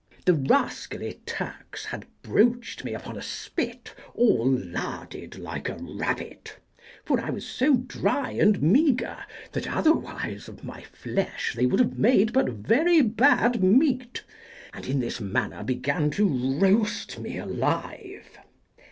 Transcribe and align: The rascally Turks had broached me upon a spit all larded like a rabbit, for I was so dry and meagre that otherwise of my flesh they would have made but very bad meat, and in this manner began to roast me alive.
The 0.25 0.33
rascally 0.33 1.21
Turks 1.27 1.85
had 1.85 2.07
broached 2.23 2.83
me 2.83 2.95
upon 2.95 3.17
a 3.17 3.21
spit 3.21 3.93
all 4.15 4.49
larded 4.49 5.37
like 5.37 5.69
a 5.69 5.77
rabbit, 5.79 6.57
for 7.05 7.19
I 7.19 7.29
was 7.29 7.45
so 7.45 7.75
dry 7.75 8.31
and 8.31 8.63
meagre 8.63 9.23
that 9.51 9.71
otherwise 9.71 10.47
of 10.49 10.63
my 10.63 10.81
flesh 10.81 11.53
they 11.55 11.67
would 11.67 11.79
have 11.79 11.99
made 11.99 12.33
but 12.33 12.49
very 12.49 13.01
bad 13.03 13.61
meat, 13.61 14.23
and 14.73 14.87
in 14.87 14.99
this 15.01 15.19
manner 15.21 15.63
began 15.63 16.09
to 16.09 16.27
roast 16.27 17.19
me 17.19 17.37
alive. 17.37 18.39